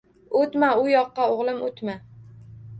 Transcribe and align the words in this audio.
O‘tma 0.39 0.69
u 0.85 0.89
yoqqa 0.93 1.29
o‘g‘lim 1.35 1.63
o‘tma! 1.71 1.99